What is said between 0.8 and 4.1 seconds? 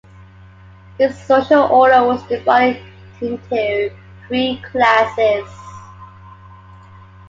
This social order was divided into